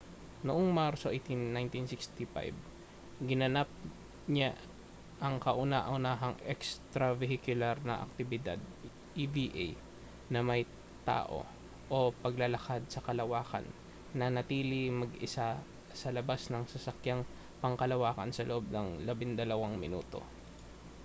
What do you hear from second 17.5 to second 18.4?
pangkalawakan